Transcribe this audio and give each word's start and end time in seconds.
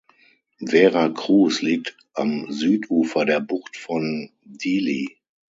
Vera 0.65 1.09
Cruz 1.13 1.61
liegt 1.61 1.95
am 2.15 2.51
Südufer 2.51 3.23
der 3.23 3.39
Bucht 3.39 3.77
von 3.77 4.31
Dili. 4.43 5.19